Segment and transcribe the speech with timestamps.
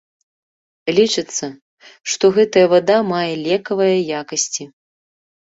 [0.99, 1.45] Лічыцца,
[2.13, 4.63] што гэтая вада мае лекавыя якасці.